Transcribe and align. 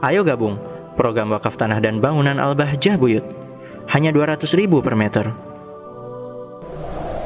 Ayo 0.00 0.24
gabung 0.24 0.56
program 0.96 1.28
wakaf 1.28 1.60
tanah 1.60 1.76
dan 1.76 2.00
bangunan 2.00 2.40
Al-Bahjah 2.40 2.96
Buyut. 2.96 3.24
Hanya 3.92 4.08
200 4.16 4.48
ribu 4.56 4.80
per 4.80 4.96
meter. 4.96 5.28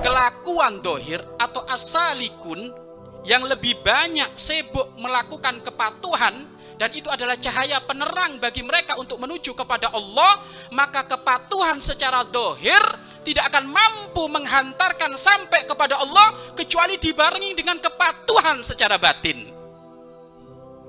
Kelakuan 0.02 0.82
dohir 0.82 1.22
atau 1.38 1.62
asalikun 1.70 2.74
yang 3.22 3.46
lebih 3.46 3.78
banyak 3.78 4.26
sibuk 4.34 4.90
melakukan 4.98 5.62
kepatuhan 5.62 6.34
dan 6.74 6.90
itu 6.90 7.06
adalah 7.06 7.38
cahaya 7.38 7.78
penerang 7.78 8.42
bagi 8.42 8.66
mereka 8.66 8.98
untuk 8.98 9.22
menuju 9.22 9.54
kepada 9.54 9.94
Allah, 9.94 10.42
maka 10.74 11.06
kepatuhan 11.06 11.78
secara 11.78 12.26
dohir 12.26 12.82
tidak 13.22 13.54
akan 13.54 13.70
mampu 13.70 14.26
menghantarkan 14.26 15.14
sampai 15.14 15.62
kepada 15.62 16.02
Allah 16.02 16.34
kecuali 16.58 16.98
dibarengi 16.98 17.54
dengan 17.54 17.78
kepatuhan 17.78 18.66
secara 18.66 18.98
batin. 18.98 19.46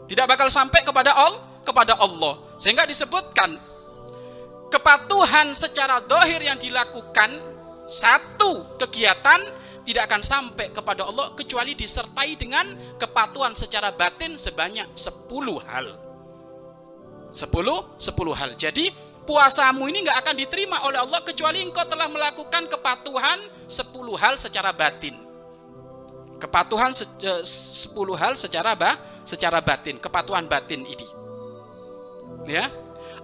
Tidak 0.10 0.26
bakal 0.26 0.50
sampai 0.50 0.82
kepada 0.82 1.14
Allah, 1.14 1.55
kepada 1.66 1.98
Allah. 1.98 2.38
Sehingga 2.62 2.86
disebutkan 2.86 3.58
kepatuhan 4.70 5.52
secara 5.58 6.00
dohir 6.06 6.46
yang 6.46 6.62
dilakukan 6.62 7.34
satu 7.86 8.78
kegiatan 8.82 9.42
tidak 9.86 10.10
akan 10.10 10.22
sampai 10.26 10.74
kepada 10.74 11.06
Allah 11.06 11.32
kecuali 11.38 11.78
disertai 11.78 12.34
dengan 12.34 12.66
kepatuhan 12.98 13.54
secara 13.54 13.94
batin 13.94 14.34
sebanyak 14.34 14.90
10 14.98 15.30
hal. 15.62 15.88
10 17.30 17.46
10 18.02 18.40
hal. 18.40 18.52
Jadi 18.58 18.90
puasamu 19.30 19.86
ini 19.86 20.10
nggak 20.10 20.18
akan 20.26 20.36
diterima 20.36 20.78
oleh 20.90 20.98
Allah 20.98 21.22
kecuali 21.22 21.62
engkau 21.62 21.86
telah 21.86 22.10
melakukan 22.10 22.66
kepatuhan 22.66 23.38
10 23.70 24.22
hal 24.22 24.34
secara 24.42 24.74
batin. 24.74 25.14
Kepatuhan 26.42 26.92
10 26.92 27.06
eh, 27.22 28.18
hal 28.18 28.34
secara 28.36 28.74
bah, 28.74 28.98
secara 29.22 29.62
batin, 29.62 30.02
kepatuhan 30.02 30.50
batin 30.50 30.82
ini. 30.82 31.25
Ya, 32.46 32.70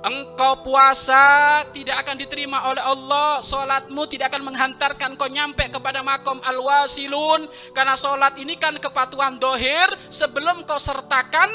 engkau 0.02 0.66
puasa 0.66 1.62
tidak 1.72 2.02
akan 2.06 2.16
diterima 2.18 2.70
oleh 2.70 2.82
Allah. 2.82 3.40
Solatmu 3.42 4.10
tidak 4.10 4.34
akan 4.34 4.50
menghantarkan 4.50 5.14
kau 5.18 5.30
nyampe 5.30 5.70
kepada 5.70 6.02
makom 6.02 6.42
al-wasilun. 6.42 7.46
Karena 7.74 7.94
solat 7.94 8.38
ini 8.42 8.58
kan 8.58 8.76
kepatuhan 8.82 9.38
dohir 9.38 9.88
Sebelum 10.10 10.66
kau 10.66 10.82
sertakan 10.82 11.50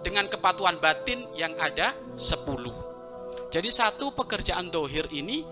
dengan 0.00 0.30
kepatuhan 0.30 0.78
batin 0.78 1.26
yang 1.34 1.52
ada 1.58 1.90
10 2.14 2.46
Jadi 3.50 3.68
satu 3.74 4.14
pekerjaan 4.14 4.70
dohir 4.70 5.10
ini 5.10 5.42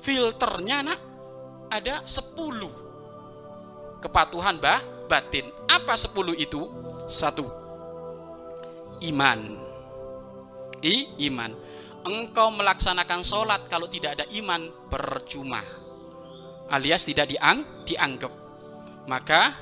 Filternya 0.00 0.80
nak 0.80 1.00
ada 1.68 2.00
10 2.04 4.00
Kepatuhan 4.00 4.60
bah, 4.60 4.80
batin. 5.08 5.48
Apa 5.64 5.96
10 5.96 6.36
itu? 6.36 6.68
Satu. 7.08 7.48
Iman 9.00 9.63
i 10.84 11.08
iman. 11.32 11.50
Engkau 12.04 12.52
melaksanakan 12.52 13.24
sholat 13.24 13.64
kalau 13.64 13.88
tidak 13.88 14.20
ada 14.20 14.28
iman 14.36 14.68
percuma. 14.92 15.64
Alias 16.68 17.08
tidak 17.08 17.32
diang, 17.32 17.84
dianggap. 17.88 18.32
Maka 19.08 19.56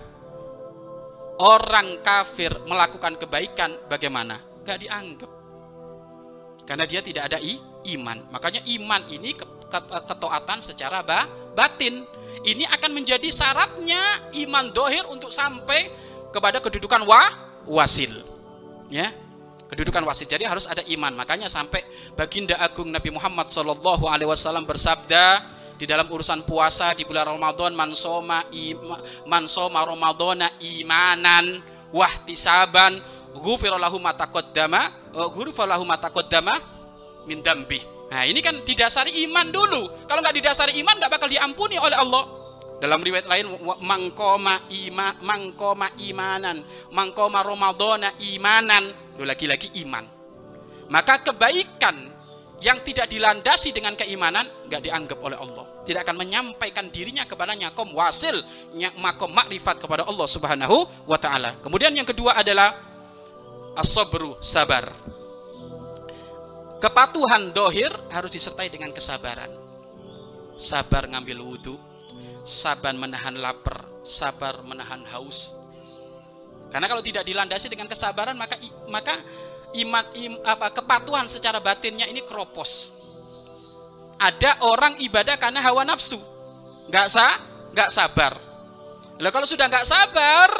orang 1.38 2.02
kafir 2.02 2.50
melakukan 2.66 3.14
kebaikan 3.14 3.86
bagaimana? 3.86 4.42
Gak 4.66 4.82
dianggap. 4.82 5.30
Karena 6.66 6.84
dia 6.86 7.02
tidak 7.02 7.30
ada 7.30 7.38
i, 7.38 7.58
iman. 7.94 8.26
Makanya 8.30 8.62
iman 8.78 9.02
ini 9.10 9.34
ketaatan 9.70 10.58
secara 10.62 11.02
ba, 11.02 11.26
batin. 11.54 12.06
Ini 12.42 12.66
akan 12.74 12.90
menjadi 12.90 13.30
syaratnya 13.30 14.34
iman 14.46 14.74
dohir 14.74 15.06
untuk 15.10 15.30
sampai 15.30 15.90
kepada 16.34 16.58
kedudukan 16.58 17.06
wa, 17.06 17.22
wasil. 17.70 18.26
Ya, 18.90 19.14
kedudukan 19.72 20.04
wasit. 20.04 20.28
Jadi 20.28 20.44
harus 20.44 20.68
ada 20.68 20.84
iman. 20.84 21.16
Makanya 21.16 21.48
sampai 21.48 21.80
baginda 22.12 22.60
agung 22.60 22.92
Nabi 22.92 23.08
Muhammad 23.08 23.48
Shallallahu 23.48 24.04
Alaihi 24.04 24.28
Wasallam 24.28 24.68
bersabda 24.68 25.40
di 25.80 25.88
dalam 25.88 26.04
urusan 26.12 26.44
puasa 26.44 26.92
di 26.92 27.08
bulan 27.08 27.24
Ramadan 27.24 27.72
mansoma 27.72 28.44
ima, 28.52 29.00
mansoma 29.24 29.80
Ramadana 29.82 30.52
imanan 30.60 31.64
wahtisaban 31.90 33.00
ghufirallahu 33.32 33.96
mataqaddama 33.96 35.10
uh, 35.16 35.28
ghufirallahu 35.32 35.88
mataqaddama 35.88 36.54
min 37.24 37.40
dambi. 37.40 37.80
Nah, 38.12 38.28
ini 38.28 38.44
kan 38.44 38.60
didasari 38.60 39.24
iman 39.24 39.48
dulu. 39.48 40.04
Kalau 40.04 40.20
nggak 40.20 40.36
didasari 40.36 40.76
iman 40.84 41.00
nggak 41.00 41.12
bakal 41.16 41.32
diampuni 41.32 41.80
oleh 41.80 41.96
Allah. 41.96 42.44
Dalam 42.76 42.98
riwayat 42.98 43.30
lain 43.30 43.46
mangkoma 43.78 44.58
ima 44.74 45.14
mangkoma 45.22 45.86
imanan, 46.02 46.60
mangkoma 46.90 47.40
Ramadana 47.40 48.12
imanan. 48.20 48.90
Lagi-lagi 49.22 49.70
iman. 49.86 50.04
Maka 50.90 51.22
kebaikan 51.24 52.12
yang 52.62 52.78
tidak 52.86 53.10
dilandasi 53.10 53.74
dengan 53.74 53.98
keimanan 53.98 54.46
nggak 54.70 54.82
dianggap 54.86 55.18
oleh 55.18 55.34
Allah. 55.34 55.66
Tidak 55.82 55.98
akan 55.98 56.16
menyampaikan 56.22 56.86
dirinya 56.94 57.26
kepada 57.26 57.58
nyakom 57.58 57.90
wasil, 57.90 58.38
makom 59.02 59.34
makrifat 59.34 59.82
kepada 59.82 60.06
Allah 60.06 60.26
Subhanahu 60.30 60.86
wa 61.10 61.18
taala. 61.18 61.58
Kemudian 61.58 61.90
yang 61.90 62.06
kedua 62.06 62.38
adalah 62.38 62.78
asobru 63.74 64.38
sabar. 64.38 64.94
Kepatuhan 66.78 67.50
dohir 67.50 67.90
harus 68.10 68.30
disertai 68.30 68.70
dengan 68.70 68.94
kesabaran. 68.94 69.50
Sabar 70.54 71.10
ngambil 71.10 71.38
wudhu, 71.42 71.74
sabar 72.46 72.94
menahan 72.94 73.34
lapar, 73.38 73.86
sabar 74.06 74.62
menahan 74.62 75.02
haus. 75.10 75.54
Karena 76.72 76.88
kalau 76.88 77.04
tidak 77.04 77.28
dilandasi 77.28 77.68
dengan 77.68 77.84
kesabaran 77.84 78.32
maka 78.32 78.56
maka 78.88 79.20
iman 79.76 80.04
im, 80.16 80.40
apa 80.40 80.72
kepatuhan 80.72 81.28
secara 81.28 81.60
batinnya 81.60 82.08
ini 82.08 82.24
keropos. 82.24 82.96
Ada 84.16 84.64
orang 84.64 84.96
ibadah 85.04 85.36
karena 85.36 85.60
hawa 85.60 85.84
nafsu, 85.84 86.16
nggak 86.88 87.06
sah, 87.12 87.36
nggak 87.76 87.90
sabar. 87.92 88.32
Lalu 89.20 89.32
kalau 89.34 89.48
sudah 89.48 89.66
nggak 89.68 89.84
sabar, 89.84 90.50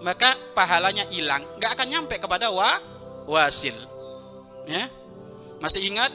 maka 0.00 0.38
pahalanya 0.56 1.04
hilang, 1.12 1.44
nggak 1.60 1.76
akan 1.76 1.86
nyampe 1.88 2.16
kepada 2.16 2.48
wa 2.48 2.78
wasil. 3.28 3.74
Ya, 4.64 4.88
masih 5.60 5.84
ingat 5.84 6.12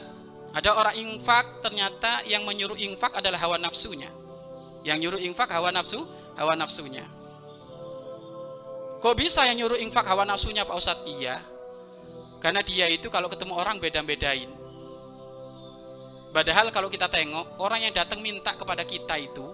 ada 0.54 0.70
orang 0.78 0.94
infak 0.94 1.60
ternyata 1.60 2.22
yang 2.30 2.46
menyuruh 2.46 2.78
infak 2.78 3.18
adalah 3.18 3.38
hawa 3.42 3.58
nafsunya. 3.58 4.08
Yang 4.86 4.98
nyuruh 5.02 5.20
infak 5.20 5.50
hawa 5.50 5.74
nafsu, 5.74 6.06
hawa 6.38 6.54
nafsunya. 6.54 7.04
Kok 9.04 9.12
bisa 9.20 9.44
yang 9.44 9.60
nyuruh 9.60 9.76
infak 9.84 10.08
hawa 10.08 10.24
nafsunya 10.24 10.64
Pak 10.64 10.80
Ustadz? 10.80 11.04
Iya. 11.04 11.44
Karena 12.40 12.64
dia 12.64 12.88
itu 12.88 13.12
kalau 13.12 13.28
ketemu 13.28 13.52
orang 13.52 13.76
beda-bedain. 13.76 14.48
Padahal 16.32 16.72
kalau 16.72 16.88
kita 16.88 17.12
tengok, 17.12 17.60
orang 17.60 17.84
yang 17.84 17.92
datang 17.92 18.24
minta 18.24 18.56
kepada 18.56 18.80
kita 18.80 19.20
itu, 19.20 19.44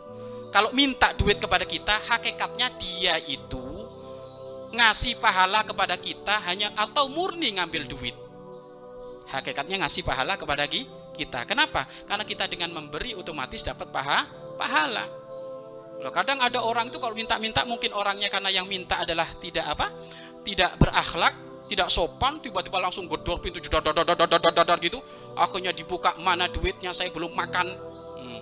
kalau 0.54 0.70
minta 0.70 1.10
duit 1.18 1.42
kepada 1.42 1.66
kita, 1.66 1.98
hakikatnya 1.98 2.78
dia 2.78 3.18
itu 3.26 3.90
ngasih 4.70 5.18
pahala 5.18 5.66
kepada 5.66 5.98
kita 5.98 6.38
hanya 6.46 6.70
atau 6.78 7.10
murni 7.10 7.58
ngambil 7.58 7.90
duit. 7.90 8.14
Hakikatnya 9.34 9.82
ngasih 9.82 10.06
pahala 10.06 10.38
kepada 10.38 10.62
kita. 11.10 11.42
Kenapa? 11.42 11.90
Karena 12.06 12.22
kita 12.22 12.46
dengan 12.46 12.70
memberi 12.70 13.18
otomatis 13.18 13.66
dapat 13.66 13.90
paha, 13.90 14.30
pahala. 14.54 15.19
Loh, 16.00 16.08
kadang 16.08 16.40
ada 16.40 16.64
orang 16.64 16.88
itu 16.88 16.96
kalau 16.96 17.12
minta-minta 17.12 17.60
mungkin 17.68 17.92
orangnya 17.92 18.32
karena 18.32 18.48
yang 18.48 18.64
minta 18.64 19.04
adalah 19.04 19.28
tidak 19.36 19.68
apa? 19.68 19.92
Tidak 20.40 20.80
berakhlak, 20.80 21.34
tidak 21.68 21.92
sopan, 21.92 22.40
tiba-tiba 22.40 22.80
langsung 22.80 23.04
gedor 23.04 23.36
pintu 23.44 23.60
dadar 23.60 23.92
dadar 23.92 24.78
gitu. 24.80 25.04
Akhirnya 25.36 25.76
dibuka 25.76 26.16
mana 26.16 26.48
duitnya 26.48 26.96
saya 26.96 27.12
belum 27.12 27.36
makan. 27.36 27.66
Hmm. 28.16 28.40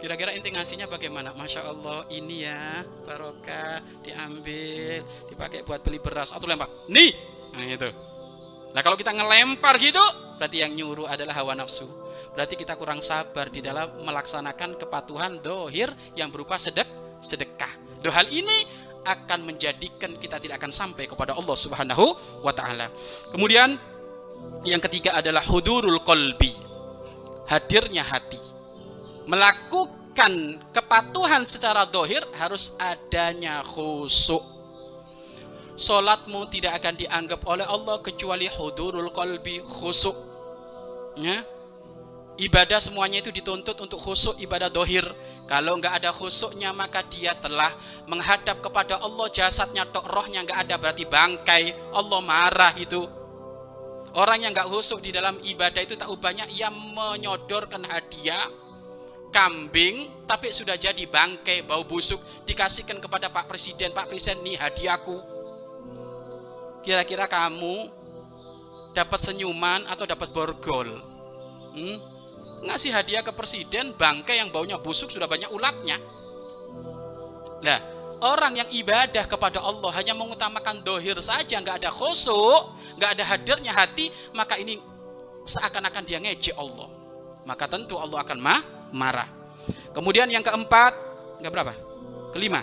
Kira-kira 0.00 0.32
inti 0.32 0.48
ngasihnya 0.48 0.88
bagaimana? 0.88 1.36
Masya 1.36 1.68
Allah 1.68 2.08
ini 2.08 2.48
ya 2.48 2.80
barokah 3.04 3.84
diambil 4.00 5.04
dipakai 5.28 5.68
buat 5.68 5.84
beli 5.84 6.00
beras 6.00 6.32
atau 6.32 6.48
lempar. 6.48 6.72
Nih, 6.88 7.12
nah 7.52 7.68
itu. 7.68 7.92
Nah 8.72 8.80
kalau 8.80 8.96
kita 8.96 9.12
ngelempar 9.12 9.76
gitu, 9.76 10.00
berarti 10.40 10.64
yang 10.64 10.72
nyuruh 10.72 11.04
adalah 11.04 11.36
hawa 11.36 11.52
nafsu 11.52 12.07
berarti 12.34 12.54
kita 12.54 12.74
kurang 12.78 13.02
sabar 13.02 13.50
di 13.50 13.60
dalam 13.64 14.02
melaksanakan 14.04 14.78
kepatuhan 14.78 15.40
dohir 15.42 15.90
yang 16.14 16.30
berupa 16.30 16.56
sedek 16.58 16.86
sedekah. 17.18 17.70
Doh 18.02 18.14
hal 18.14 18.30
ini 18.30 18.64
akan 19.08 19.48
menjadikan 19.48 20.14
kita 20.20 20.36
tidak 20.36 20.60
akan 20.60 20.72
sampai 20.74 21.08
kepada 21.08 21.34
Allah 21.34 21.56
Subhanahu 21.56 22.06
wa 22.44 22.52
taala. 22.52 22.92
Kemudian 23.32 23.78
yang 24.66 24.82
ketiga 24.82 25.16
adalah 25.18 25.42
hudurul 25.46 26.02
kolbi. 26.02 26.52
Hadirnya 27.48 28.04
hati. 28.04 28.36
Melakukan 29.24 30.60
kepatuhan 30.72 31.48
secara 31.48 31.88
dohir 31.88 32.20
harus 32.36 32.76
adanya 32.76 33.64
khusuk. 33.64 34.44
Solatmu 35.78 36.50
tidak 36.50 36.82
akan 36.82 36.94
dianggap 36.98 37.40
oleh 37.46 37.64
Allah 37.64 38.02
kecuali 38.02 38.50
hudurul 38.50 39.14
kolbi 39.14 39.62
khusuk. 39.62 40.16
Ya, 41.18 41.42
ibadah 42.38 42.78
semuanya 42.78 43.18
itu 43.18 43.34
dituntut 43.34 43.74
untuk 43.82 43.98
khusuk 43.98 44.38
ibadah 44.38 44.70
dohir. 44.70 45.04
Kalau 45.50 45.74
nggak 45.76 46.04
ada 46.04 46.10
khusuknya 46.14 46.70
maka 46.70 47.02
dia 47.04 47.34
telah 47.34 47.74
menghadap 48.06 48.62
kepada 48.62 49.02
Allah 49.02 49.26
jasadnya 49.28 49.84
tok 49.90 50.06
rohnya 50.06 50.46
nggak 50.46 50.58
ada 50.64 50.74
berarti 50.78 51.04
bangkai. 51.04 51.74
Allah 51.92 52.20
marah 52.22 52.72
itu. 52.78 53.02
Orang 54.16 54.40
yang 54.40 54.56
nggak 54.56 54.70
husuk 54.72 55.04
di 55.04 55.12
dalam 55.12 55.36
ibadah 55.44 55.84
itu 55.84 55.92
tak 55.92 56.08
banyak 56.08 56.48
yang 56.56 56.72
menyodorkan 56.72 57.84
hadiah 57.84 58.48
kambing 59.28 60.08
tapi 60.24 60.48
sudah 60.48 60.78
jadi 60.80 61.04
bangkai 61.04 61.66
bau 61.66 61.84
busuk. 61.84 62.22
Dikasihkan 62.48 63.02
kepada 63.02 63.28
Pak 63.28 63.50
Presiden 63.50 63.92
Pak 63.92 64.08
Presiden 64.08 64.40
nih 64.46 64.56
hadiahku. 64.56 65.18
Kira-kira 66.86 67.28
kamu 67.28 67.90
dapat 68.96 69.20
senyuman 69.20 69.84
atau 69.84 70.08
dapat 70.08 70.32
borgol? 70.32 70.88
Hmm? 71.76 72.17
Ngasih 72.64 72.90
hadiah 72.90 73.22
ke 73.22 73.30
presiden 73.34 73.94
bangkai 73.94 74.42
yang 74.42 74.50
baunya 74.50 74.78
busuk 74.80 75.12
sudah 75.12 75.30
banyak 75.30 75.50
ulatnya 75.52 75.98
lah 77.62 77.80
orang 78.22 78.58
yang 78.58 78.68
ibadah 78.70 79.26
kepada 79.30 79.62
Allah 79.62 79.90
hanya 79.94 80.14
mengutamakan 80.14 80.82
dohir 80.82 81.18
saja 81.22 81.58
nggak 81.62 81.84
ada 81.86 81.90
khusuk 81.90 82.74
nggak 82.98 83.10
ada 83.18 83.24
hadirnya 83.34 83.72
hati 83.74 84.10
maka 84.34 84.58
ini 84.58 84.78
seakan-akan 85.46 86.02
dia 86.02 86.18
ngejek 86.18 86.58
Allah 86.58 86.98
maka 87.48 87.64
tentu 87.64 87.96
Allah 87.96 88.20
akan 88.20 88.38
mah 88.44 88.60
marah. 88.92 89.28
Kemudian 89.92 90.28
yang 90.28 90.44
keempat, 90.44 90.92
enggak 91.40 91.52
berapa? 91.52 91.74
Kelima. 92.36 92.60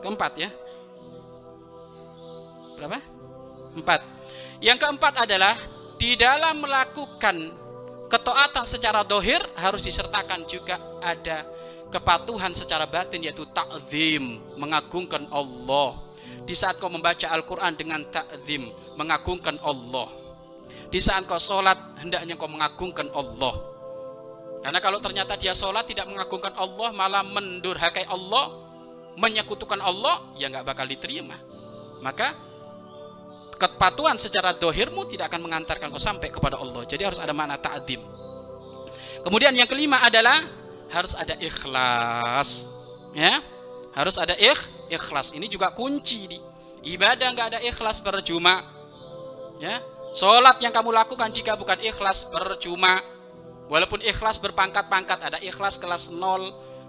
Keempat 0.00 0.32
ya. 0.40 0.50
Berapa? 2.80 2.98
Empat. 3.76 4.00
Yang 4.64 4.78
keempat 4.80 5.14
adalah 5.28 5.54
di 6.00 6.16
dalam 6.18 6.64
melakukan 6.64 7.36
ketaatan 8.12 8.68
secara 8.68 9.00
dohir 9.00 9.40
harus 9.56 9.80
disertakan 9.80 10.44
juga 10.44 10.76
ada 11.00 11.48
kepatuhan 11.88 12.52
secara 12.52 12.84
batin 12.84 13.24
yaitu 13.24 13.48
ta'zim, 13.48 14.36
mengagungkan 14.60 15.24
Allah. 15.32 15.96
Di 16.44 16.52
saat 16.52 16.76
kau 16.76 16.92
membaca 16.92 17.24
Al-Quran 17.32 17.72
dengan 17.72 18.04
ta'zim, 18.12 18.68
mengagungkan 19.00 19.56
Allah. 19.64 20.12
Di 20.92 21.00
saat 21.00 21.24
kau 21.24 21.40
sholat, 21.40 21.96
hendaknya 22.04 22.36
kau 22.36 22.52
mengagungkan 22.52 23.08
Allah 23.16 23.72
karena 24.62 24.78
kalau 24.78 25.02
ternyata 25.02 25.34
dia 25.34 25.50
sholat 25.50 25.90
tidak 25.90 26.06
mengagungkan 26.06 26.54
Allah, 26.54 26.94
malah 26.94 27.26
mendurhakai 27.26 28.06
Allah, 28.06 28.54
menyekutukan 29.18 29.82
Allah, 29.82 30.22
ya 30.38 30.46
nggak 30.46 30.62
bakal 30.62 30.86
diterima. 30.86 31.34
Maka 31.98 32.38
kepatuhan 33.62 34.18
secara 34.18 34.50
dohirmu 34.58 35.06
tidak 35.06 35.30
akan 35.30 35.46
mengantarkan 35.46 35.86
kau 35.94 36.02
sampai 36.02 36.34
kepada 36.34 36.58
Allah. 36.58 36.82
Jadi 36.82 37.06
harus 37.06 37.22
ada 37.22 37.30
makna 37.30 37.54
ta'adim. 37.54 38.02
Kemudian 39.22 39.54
yang 39.54 39.70
kelima 39.70 40.02
adalah 40.02 40.42
harus 40.90 41.14
ada 41.14 41.38
ikhlas. 41.38 42.66
Ya, 43.14 43.38
harus 43.94 44.18
ada 44.18 44.34
ikh, 44.34 44.90
ikhlas. 44.90 45.30
Ini 45.30 45.46
juga 45.46 45.70
kunci 45.70 46.26
di 46.26 46.38
ibadah 46.90 47.30
nggak 47.30 47.46
ada 47.54 47.60
ikhlas 47.62 48.02
percuma. 48.02 48.66
Ya, 49.62 49.78
sholat 50.18 50.58
yang 50.58 50.74
kamu 50.74 50.90
lakukan 50.90 51.30
jika 51.30 51.54
bukan 51.54 51.78
ikhlas 51.78 52.26
percuma. 52.26 52.98
Walaupun 53.70 54.02
ikhlas 54.04 54.36
berpangkat-pangkat, 54.42 55.32
ada 55.32 55.38
ikhlas 55.40 55.80
kelas 55.80 56.12
0, 56.12 56.18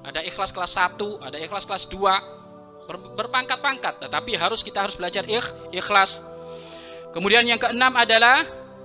ada 0.03 0.19
ikhlas 0.25 0.51
kelas 0.51 0.73
1, 0.75 0.99
ada 1.21 1.37
ikhlas 1.39 1.63
kelas 1.63 1.85
2, 1.87 2.89
ber, 2.89 2.97
berpangkat-pangkat. 3.15 4.03
Tetapi 4.03 4.35
harus 4.35 4.65
kita 4.65 4.83
harus 4.83 4.97
belajar 4.99 5.23
ikh, 5.23 5.47
ikhlas. 5.71 6.32
Kemudian 7.13 7.45
yang 7.45 7.61
keenam 7.61 7.93
adalah 7.93 8.41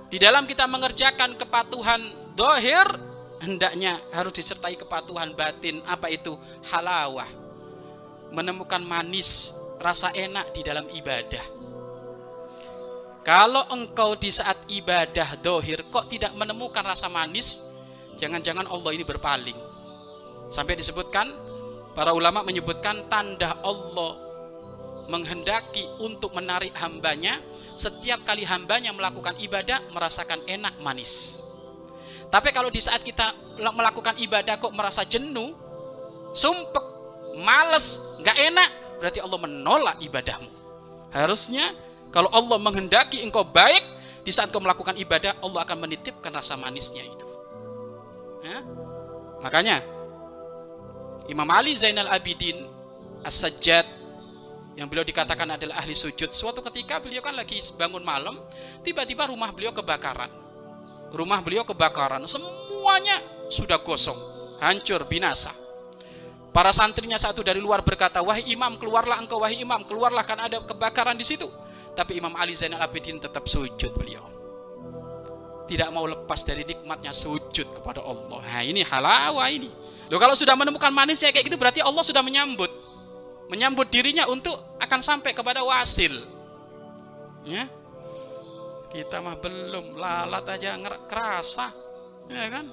di 0.07 0.21
dalam 0.21 0.45
kita 0.45 0.69
mengerjakan 0.69 1.33
kepatuhan 1.33 2.01
dohir, 2.37 2.85
hendaknya 3.41 3.97
harus 4.13 4.37
disertai 4.37 4.77
kepatuhan 4.77 5.33
batin. 5.33 5.81
Apa 5.89 6.13
itu? 6.13 6.37
Halawah. 6.69 7.27
Menemukan 8.29 8.85
manis, 8.85 9.57
rasa 9.81 10.13
enak 10.13 10.53
di 10.53 10.61
dalam 10.61 10.85
ibadah. 10.93 11.57
Kalau 13.25 13.65
engkau 13.73 14.13
di 14.13 14.29
saat 14.29 14.69
ibadah 14.69 15.35
dohir 15.41 15.89
kok 15.89 16.07
tidak 16.07 16.33
menemukan 16.37 16.85
rasa 16.85 17.09
manis, 17.09 17.65
Jangan-jangan 18.19 18.67
Allah 18.67 18.91
ini 18.91 19.07
berpaling. 19.07 19.55
Sampai 20.51 20.75
disebutkan, 20.75 21.31
para 21.95 22.11
ulama 22.11 22.43
menyebutkan 22.43 23.07
tanda 23.07 23.55
Allah 23.63 24.19
menghendaki 25.09 25.89
untuk 25.99 26.37
menarik 26.37 26.71
hambanya 26.77 27.41
setiap 27.73 28.21
kali 28.23 28.45
hambanya 28.45 28.93
melakukan 28.93 29.33
ibadah 29.41 29.81
merasakan 29.89 30.39
enak 30.45 30.77
manis. 30.79 31.41
Tapi 32.29 32.53
kalau 32.53 32.69
di 32.69 32.77
saat 32.77 33.01
kita 33.01 33.57
melakukan 33.57 34.13
ibadah 34.21 34.61
kok 34.61 34.69
merasa 34.69 35.01
jenuh, 35.01 35.57
sumpek, 36.29 36.85
males, 37.41 37.97
nggak 38.21 38.37
enak, 38.53 38.69
berarti 39.01 39.19
Allah 39.19 39.39
menolak 39.41 39.97
ibadahmu. 39.97 40.51
Harusnya 41.09 41.73
kalau 42.13 42.29
Allah 42.29 42.61
menghendaki 42.61 43.25
engkau 43.25 43.41
baik, 43.41 43.81
di 44.21 44.29
saat 44.29 44.53
kau 44.53 44.61
melakukan 44.61 44.93
ibadah, 44.93 45.41
Allah 45.41 45.65
akan 45.65 45.89
menitipkan 45.89 46.29
rasa 46.29 46.53
manisnya 46.53 47.01
itu. 47.01 47.25
Ya? 48.45 48.61
Makanya 49.41 49.81
Imam 51.25 51.49
Ali 51.49 51.73
Zainal 51.73 52.13
Abidin 52.13 52.69
As-Sajjad 53.25 53.98
yang 54.79 54.87
beliau 54.87 55.03
dikatakan 55.03 55.59
adalah 55.59 55.83
ahli 55.83 55.91
sujud. 55.91 56.31
Suatu 56.31 56.63
ketika 56.71 57.03
beliau 57.03 57.19
kan 57.19 57.35
lagi 57.35 57.59
bangun 57.75 57.99
malam, 57.99 58.39
tiba-tiba 58.79 59.27
rumah 59.27 59.51
beliau 59.51 59.75
kebakaran. 59.75 60.31
Rumah 61.11 61.43
beliau 61.43 61.67
kebakaran, 61.67 62.23
semuanya 62.23 63.19
sudah 63.51 63.75
gosong, 63.83 64.15
hancur, 64.63 65.03
binasa. 65.03 65.51
Para 66.55 66.71
santrinya 66.71 67.19
satu 67.19 67.43
dari 67.43 67.59
luar 67.59 67.83
berkata, 67.83 68.23
"Wahai 68.23 68.47
imam, 68.47 68.79
keluarlah 68.79 69.19
engkau 69.19 69.43
wahai 69.43 69.59
imam, 69.59 69.83
keluarlah 69.83 70.23
kan 70.23 70.39
ada 70.39 70.63
kebakaran 70.63 71.19
di 71.19 71.27
situ." 71.27 71.51
Tapi 71.93 72.15
Imam 72.23 72.31
Ali 72.39 72.55
Zainal 72.55 72.79
Abidin 72.79 73.19
tetap 73.19 73.43
sujud 73.51 73.91
beliau 73.91 74.23
tidak 75.69 75.93
mau 75.93 76.01
lepas 76.09 76.41
dari 76.41 76.65
nikmatnya 76.65 77.13
sujud 77.13 77.69
kepada 77.77 78.01
Allah. 78.01 78.41
Nah, 78.41 78.63
ini 78.65 78.81
halawa 78.81 79.45
ini. 79.53 79.69
Loh 80.09 80.17
kalau 80.17 80.33
sudah 80.33 80.57
menemukan 80.57 80.89
manisnya 80.89 81.29
kayak 81.29 81.45
gitu 81.45 81.57
berarti 81.61 81.85
Allah 81.85 82.01
sudah 82.01 82.25
menyambut 82.25 82.73
menyambut 83.49 83.89
dirinya 83.89 84.29
untuk 84.29 84.55
akan 84.77 85.01
sampai 85.01 85.33
kepada 85.33 85.65
wasil. 85.65 86.13
Ya. 87.43 87.65
Kita 88.89 89.21
mah 89.21 89.37
belum 89.37 89.97
lalat 89.97 90.45
aja 90.49 90.77
kerasa. 91.05 91.73
Ya 92.29 92.45
kan? 92.49 92.65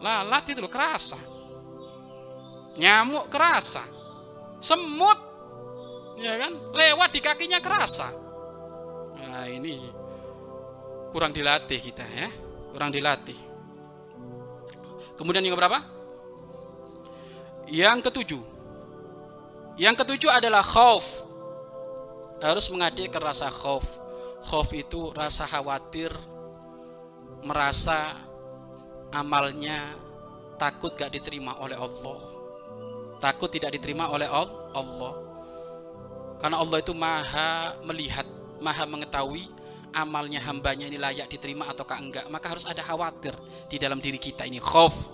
Lalat 0.00 0.44
itu 0.52 0.60
loh 0.60 0.72
kerasa. 0.72 1.20
Nyamuk 2.76 3.28
kerasa. 3.28 3.84
Semut 4.60 5.20
ya 6.20 6.36
kan? 6.40 6.52
Lewat 6.72 7.12
di 7.12 7.20
kakinya 7.20 7.60
kerasa. 7.60 8.12
Nah, 9.16 9.48
ini 9.48 9.80
kurang 11.16 11.32
dilatih 11.32 11.80
kita 11.80 12.04
ya 12.04 12.28
kurang 12.76 12.92
dilatih 12.92 13.40
kemudian 15.16 15.40
yang 15.40 15.56
berapa 15.56 15.80
yang 17.72 18.04
ketujuh 18.04 18.55
yang 19.76 19.92
ketujuh 19.92 20.32
adalah 20.32 20.64
khauf. 20.64 21.04
Harus 22.40 22.68
menghadirkan 22.68 23.20
rasa 23.20 23.48
khauf. 23.52 23.84
Khauf 24.44 24.68
itu 24.72 25.12
rasa 25.12 25.48
khawatir 25.48 26.12
merasa 27.44 28.16
amalnya 29.12 29.94
takut 30.56 30.92
gak 30.96 31.12
diterima 31.12 31.56
oleh 31.60 31.76
Allah. 31.76 32.18
Takut 33.20 33.48
tidak 33.48 33.76
diterima 33.76 34.08
oleh 34.12 34.28
Allah. 34.28 35.12
Karena 36.36 36.60
Allah 36.60 36.78
itu 36.80 36.92
maha 36.92 37.80
melihat 37.84 38.28
maha 38.60 38.84
mengetahui 38.84 39.48
amalnya 39.96 40.40
hambanya 40.44 40.84
ini 40.84 41.00
layak 41.00 41.28
diterima 41.32 41.68
ataukah 41.72 41.96
enggak. 41.96 42.24
Maka 42.28 42.46
harus 42.52 42.68
ada 42.68 42.84
khawatir 42.84 43.32
di 43.72 43.80
dalam 43.80 44.00
diri 44.00 44.20
kita 44.20 44.44
ini. 44.44 44.60
Khauf. 44.60 45.12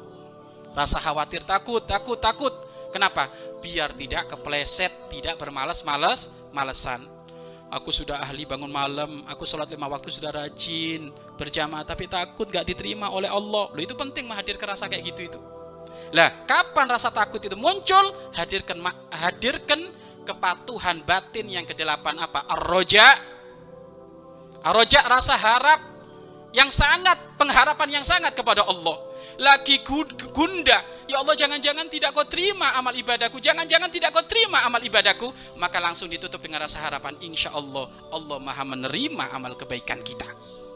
Rasa 0.74 0.98
khawatir 0.98 1.46
takut 1.46 1.84
takut 1.86 2.18
takut 2.18 2.54
kenapa? 2.92 3.32
Biar 3.64 3.96
tidak 3.96 4.30
kepleset 4.36 4.92
tidak 5.08 5.40
bermalas-malas 5.40 6.28
malesan. 6.52 7.08
Aku 7.72 7.88
sudah 7.88 8.20
ahli 8.20 8.44
bangun 8.44 8.68
malam 8.68 9.24
aku 9.24 9.48
sholat 9.48 9.64
lima 9.72 9.88
waktu 9.88 10.12
sudah 10.12 10.28
rajin 10.28 11.08
berjamaah 11.40 11.88
tapi 11.88 12.04
takut 12.04 12.44
gak 12.52 12.68
diterima 12.68 13.08
oleh 13.08 13.32
Allah. 13.32 13.72
Lo 13.72 13.80
itu 13.80 13.96
penting 13.96 14.28
menghadirkan 14.28 14.76
rasa 14.76 14.92
kayak 14.92 15.08
gitu 15.08 15.32
itu. 15.32 15.40
Lah 16.12 16.44
kapan 16.44 16.92
rasa 16.92 17.08
takut 17.08 17.40
itu 17.40 17.56
muncul? 17.56 18.12
Hadirkan 18.36 18.76
hadirkan 19.08 19.88
kepatuhan 20.28 21.00
batin 21.08 21.48
yang 21.48 21.64
kedelapan 21.64 22.20
apa? 22.20 22.44
Ar-roja 22.52 23.32
Roja 24.62 25.02
rasa 25.10 25.34
harap 25.34 25.80
yang 26.54 26.70
sangat, 26.70 27.18
pengharapan 27.34 27.98
yang 27.98 28.04
sangat 28.06 28.30
kepada 28.36 28.62
Allah. 28.62 28.94
Lagi 29.40 29.80
gunda, 30.30 30.78
ya 31.08 31.18
Allah 31.18 31.34
jangan-jangan 31.34 31.88
tidak 31.88 32.12
kau 32.12 32.28
terima 32.28 32.76
amal 32.76 32.92
ibadahku, 32.92 33.40
jangan-jangan 33.40 33.88
tidak 33.88 34.12
kau 34.12 34.24
terima 34.28 34.60
amal 34.62 34.78
ibadahku, 34.78 35.32
maka 35.56 35.80
langsung 35.80 36.06
ditutup 36.12 36.38
dengan 36.38 36.62
rasa 36.62 36.84
harapan, 36.84 37.16
insya 37.24 37.50
Allah, 37.52 37.88
Allah 38.12 38.36
maha 38.38 38.64
menerima 38.64 39.24
amal 39.32 39.56
kebaikan 39.56 40.04
kita. 40.04 40.28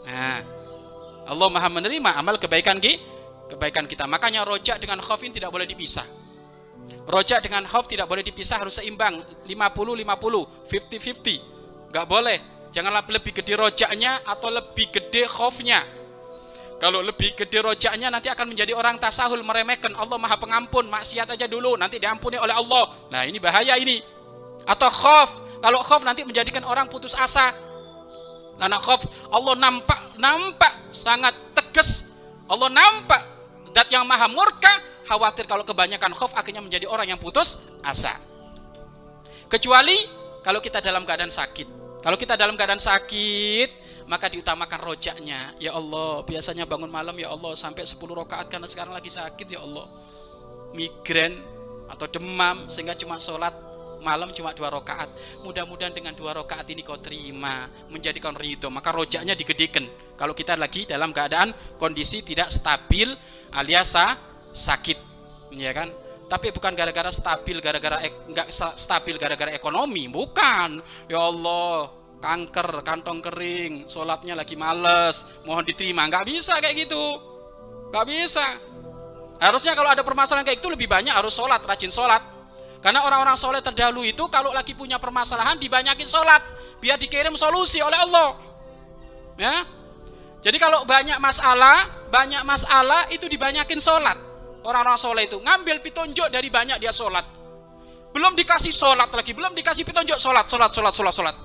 Nah, 0.08 0.40
Allah 1.26 1.48
maha 1.52 1.68
menerima 1.68 2.10
amal 2.16 2.40
kebaikan 2.40 2.80
kita, 2.80 3.02
kebaikan 3.52 3.84
kita. 3.84 4.08
Makanya 4.08 4.42
rojak 4.46 4.80
dengan 4.80 4.98
khaufin 5.04 5.30
tidak 5.30 5.52
boleh 5.52 5.68
dipisah. 5.68 6.06
Rojak 7.06 7.42
dengan 7.42 7.66
khauf 7.66 7.86
tidak 7.86 8.10
boleh 8.10 8.22
dipisah, 8.22 8.62
harus 8.62 8.82
seimbang, 8.82 9.22
50-50, 9.46 10.66
50-50. 10.66 11.94
Gak 11.94 12.06
boleh 12.10 12.56
Janganlah 12.76 13.08
lebih 13.08 13.32
gede 13.32 13.56
rojaknya 13.56 14.20
atau 14.20 14.52
lebih 14.52 14.92
gede 14.92 15.24
khofnya. 15.24 15.80
Kalau 16.76 17.00
lebih 17.00 17.32
gede 17.32 17.64
rojaknya 17.64 18.12
nanti 18.12 18.28
akan 18.28 18.52
menjadi 18.52 18.76
orang 18.76 19.00
tasahul 19.00 19.40
meremehkan 19.40 19.96
Allah 19.96 20.20
Maha 20.20 20.36
Pengampun, 20.36 20.92
maksiat 20.92 21.32
aja 21.32 21.48
dulu 21.48 21.72
nanti 21.80 21.96
diampuni 21.96 22.36
oleh 22.36 22.52
Allah. 22.52 22.92
Nah, 23.08 23.24
ini 23.24 23.40
bahaya 23.40 23.80
ini. 23.80 24.04
Atau 24.68 24.92
khof, 24.92 25.30
kalau 25.64 25.80
khof 25.80 26.04
nanti 26.04 26.20
menjadikan 26.28 26.60
orang 26.68 26.84
putus 26.92 27.16
asa. 27.16 27.56
Karena 28.60 28.76
khof 28.76 29.08
Allah 29.32 29.56
nampak 29.56 30.20
nampak 30.20 30.92
sangat 30.92 31.32
tegas. 31.56 32.04
Allah 32.44 32.68
nampak 32.68 33.24
dat 33.72 33.88
yang 33.88 34.04
maha 34.04 34.28
murka, 34.28 34.70
khawatir 35.08 35.48
kalau 35.48 35.64
kebanyakan 35.64 36.12
khof 36.12 36.36
akhirnya 36.36 36.60
menjadi 36.60 36.84
orang 36.92 37.08
yang 37.08 37.20
putus 37.20 37.64
asa. 37.80 38.20
Kecuali 39.48 39.96
kalau 40.44 40.60
kita 40.60 40.84
dalam 40.84 41.08
keadaan 41.08 41.32
sakit. 41.32 41.68
Kalau 42.04 42.14
kita 42.20 42.38
dalam 42.38 42.54
keadaan 42.54 42.78
sakit, 42.78 43.70
maka 44.06 44.30
diutamakan 44.30 44.80
rojaknya. 44.82 45.54
Ya 45.58 45.74
Allah 45.74 46.22
biasanya 46.22 46.64
bangun 46.64 46.90
malam 46.90 47.14
ya 47.18 47.34
Allah 47.34 47.52
sampai 47.58 47.82
10 47.82 47.98
rakaat 47.98 48.46
karena 48.46 48.66
sekarang 48.70 48.94
lagi 48.94 49.10
sakit 49.10 49.46
ya 49.46 49.60
Allah. 49.62 49.86
Migrain 50.74 51.34
atau 51.86 52.06
demam 52.10 52.66
sehingga 52.66 52.98
cuma 52.98 53.18
sholat 53.18 53.54
malam 54.06 54.30
cuma 54.30 54.54
dua 54.54 54.70
rakaat. 54.70 55.10
Mudah-mudahan 55.42 55.90
dengan 55.90 56.14
dua 56.14 56.36
rakaat 56.38 56.70
ini 56.70 56.86
kau 56.86 56.98
terima 57.00 57.66
menjadikan 57.90 58.38
ridho. 58.38 58.70
Maka 58.70 58.94
rojaknya 58.94 59.34
digedekan. 59.34 59.86
Kalau 60.14 60.32
kita 60.32 60.54
lagi 60.54 60.86
dalam 60.86 61.10
keadaan 61.10 61.50
kondisi 61.76 62.22
tidak 62.22 62.54
stabil 62.54 63.10
alias 63.50 63.98
sakit. 64.54 64.98
Ya 65.58 65.74
kan? 65.74 65.90
Tapi 66.26 66.50
bukan 66.50 66.74
gara-gara 66.74 67.10
stabil 67.10 67.58
gara-gara 67.62 68.02
enggak 68.02 68.50
stabil 68.54 69.14
gara-gara 69.18 69.50
ekonomi. 69.54 70.06
Bukan. 70.06 70.82
Ya 71.10 71.22
Allah 71.22 71.90
kanker, 72.20 72.82
kantong 72.82 73.20
kering, 73.20 73.86
sholatnya 73.86 74.34
lagi 74.36 74.56
males, 74.56 75.24
mohon 75.44 75.64
diterima. 75.64 76.08
Nggak 76.08 76.24
bisa 76.26 76.58
kayak 76.58 76.88
gitu. 76.88 77.04
Nggak 77.92 78.06
bisa. 78.08 78.46
Harusnya 79.36 79.76
kalau 79.76 79.92
ada 79.92 80.00
permasalahan 80.00 80.48
kayak 80.48 80.64
itu 80.64 80.68
lebih 80.72 80.88
banyak 80.88 81.12
harus 81.12 81.36
sholat, 81.36 81.60
rajin 81.60 81.92
sholat. 81.92 82.24
Karena 82.80 83.02
orang-orang 83.02 83.34
soleh 83.34 83.58
terdahulu 83.60 84.06
itu 84.06 84.24
kalau 84.30 84.54
lagi 84.54 84.70
punya 84.76 85.00
permasalahan 85.00 85.58
dibanyakin 85.58 86.06
sholat. 86.06 86.38
Biar 86.78 87.00
dikirim 87.00 87.34
solusi 87.34 87.82
oleh 87.82 87.98
Allah. 87.98 88.38
Ya. 89.36 89.66
Jadi 90.44 90.56
kalau 90.62 90.86
banyak 90.86 91.18
masalah, 91.18 92.06
banyak 92.08 92.46
masalah 92.46 93.10
itu 93.10 93.26
dibanyakin 93.26 93.82
sholat. 93.82 94.14
Orang-orang 94.62 94.98
soleh 94.98 95.26
itu 95.26 95.38
ngambil 95.42 95.82
pitunjuk 95.82 96.30
dari 96.30 96.46
banyak 96.46 96.78
dia 96.78 96.94
sholat. 96.94 97.26
Belum 98.14 98.32
dikasih 98.38 98.72
sholat 98.72 99.10
lagi, 99.12 99.34
belum 99.34 99.52
dikasih 99.52 99.84
pitunjuk 99.84 100.16
sholat, 100.16 100.46
sholat, 100.46 100.70
sholat, 100.72 100.94
sholat, 100.94 101.14
sholat. 101.14 101.36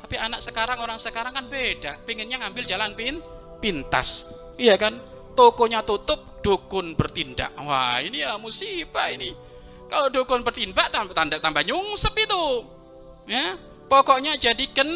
Tapi 0.00 0.16
anak 0.16 0.40
sekarang, 0.40 0.80
orang 0.80 0.96
sekarang 0.96 1.32
kan 1.36 1.46
beda. 1.46 2.00
Pengennya 2.02 2.40
ngambil 2.40 2.64
jalan 2.66 2.90
pin, 2.96 3.20
pintas. 3.60 4.32
Iya 4.56 4.74
kan? 4.80 4.96
Tokonya 5.36 5.84
tutup, 5.84 6.42
dukun 6.42 6.96
bertindak. 6.96 7.52
Wah 7.60 8.00
ini 8.02 8.24
ya 8.24 8.34
musibah 8.40 9.12
ini. 9.12 9.30
Kalau 9.86 10.08
dukun 10.08 10.42
bertindak, 10.42 10.90
tanda, 10.90 11.36
tambah 11.38 11.62
nyungsep 11.62 12.14
itu. 12.16 12.44
Ya, 13.30 13.54
Pokoknya 13.90 14.38
jadikan 14.38 14.86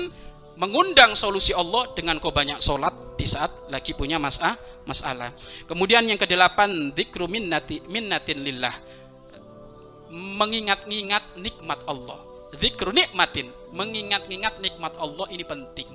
mengundang 0.54 1.18
solusi 1.18 1.50
Allah 1.50 1.90
dengan 1.99 2.23
kau 2.23 2.30
banyak 2.30 2.62
sholat 2.62 3.18
di 3.18 3.26
saat 3.26 3.66
lagi 3.66 3.90
punya 3.90 4.23
masalah 4.23 4.54
masalah. 4.87 5.34
Kemudian 5.66 6.06
yang 6.06 6.14
kedelapan 6.14 6.94
dzikru 6.94 7.26
minnati 7.26 7.82
minnatin 7.90 8.46
lillah. 8.46 8.75
Mengingat-ingat 10.14 11.42
nikmat 11.42 11.82
Allah 11.90 12.34
Zikru 12.56 12.94
nikmatin, 12.94 13.50
mengingat-ingat 13.75 14.62
nikmat 14.62 14.94
Allah 14.96 15.26
ini 15.30 15.44
penting. 15.44 15.90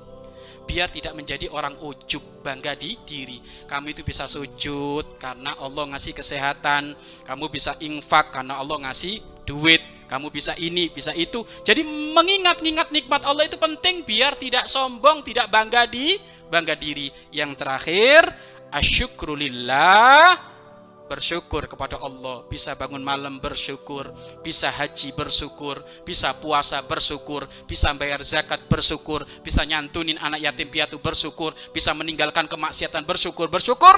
Biar 0.69 0.85
tidak 0.93 1.17
menjadi 1.17 1.49
orang 1.49 1.73
ujub, 1.81 2.21
bangga 2.45 2.77
di 2.77 2.93
diri. 3.01 3.41
Kamu 3.65 3.89
itu 3.89 4.05
bisa 4.05 4.29
sujud 4.29 5.17
karena 5.17 5.57
Allah 5.57 5.89
ngasih 5.95 6.13
kesehatan. 6.13 6.93
Kamu 7.25 7.49
bisa 7.49 7.73
infak 7.81 8.29
karena 8.29 8.61
Allah 8.61 8.77
ngasih 8.85 9.17
duit. 9.49 9.81
Kamu 10.05 10.29
bisa 10.29 10.53
ini, 10.61 10.89
bisa 10.93 11.09
itu. 11.17 11.41
Jadi 11.65 11.81
mengingat-ingat 11.85 12.93
nikmat 12.93 13.25
Allah 13.25 13.49
itu 13.49 13.57
penting 13.57 14.05
biar 14.05 14.37
tidak 14.37 14.69
sombong, 14.69 15.25
tidak 15.25 15.49
bangga 15.49 15.89
di 15.89 16.21
bangga 16.49 16.77
diri. 16.77 17.09
Yang 17.33 17.51
terakhir, 17.61 18.21
asyukrulillah 18.69 20.58
bersyukur 21.09 21.65
kepada 21.65 21.97
Allah, 21.97 22.45
bisa 22.45 22.77
bangun 22.77 23.01
malam 23.01 23.41
bersyukur, 23.41 24.13
bisa 24.45 24.69
haji 24.69 25.09
bersyukur, 25.17 25.81
bisa 26.05 26.29
puasa 26.37 26.77
bersyukur, 26.85 27.49
bisa 27.65 27.89
bayar 27.97 28.21
zakat 28.21 28.61
bersyukur, 28.69 29.25
bisa 29.41 29.65
nyantunin 29.65 30.21
anak 30.21 30.45
yatim 30.45 30.69
piatu 30.69 31.01
bersyukur, 31.01 31.57
bisa 31.73 31.97
meninggalkan 31.97 32.45
kemaksiatan 32.45 33.01
bersyukur, 33.09 33.49
bersyukur. 33.49 33.97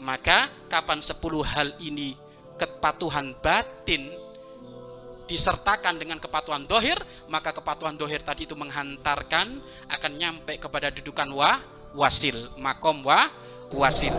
Maka 0.00 0.48
kapan 0.72 1.04
sepuluh 1.04 1.44
hal 1.44 1.76
ini 1.84 2.16
kepatuhan 2.56 3.36
batin 3.44 4.08
disertakan 5.28 6.00
dengan 6.00 6.16
kepatuhan 6.16 6.64
dohir, 6.64 6.96
maka 7.28 7.52
kepatuhan 7.52 7.92
dohir 8.00 8.24
tadi 8.24 8.48
itu 8.48 8.56
menghantarkan 8.56 9.60
akan 9.92 10.12
nyampe 10.16 10.56
kepada 10.56 10.88
dudukan 10.88 11.28
wa 11.28 11.60
wasil, 11.92 12.56
makom 12.56 13.04
wa 13.04 13.28
wasil. 13.68 14.16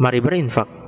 Mari 0.00 0.22
berinfak 0.24 0.87